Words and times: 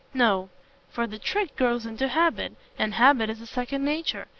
"No; 0.15 0.49
for 0.89 1.05
the 1.05 1.19
trick 1.19 1.55
grows 1.55 1.85
into 1.85 2.07
habit, 2.07 2.53
and 2.75 2.95
habit 2.95 3.29
is 3.29 3.39
a 3.39 3.45
second 3.45 3.85
nature. 3.85 4.27